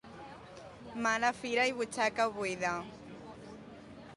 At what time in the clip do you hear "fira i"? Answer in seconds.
1.41-1.75